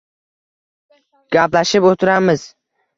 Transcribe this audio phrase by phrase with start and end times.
[1.37, 2.53] —Gaplashib o‘tiramiz.